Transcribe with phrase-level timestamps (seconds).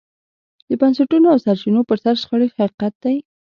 [0.67, 3.15] د بنسټونو او سرچینو پر سر شخړې حقیقت دی.